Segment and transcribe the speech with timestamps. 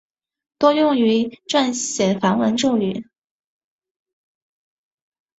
[0.57, 3.05] 多用于转写梵文咒语。